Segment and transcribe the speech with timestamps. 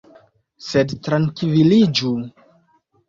[0.67, 2.15] Sed trankviliĝu!